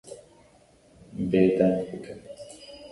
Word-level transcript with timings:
Bêdeng 1.29 1.79
bike. 1.89 2.13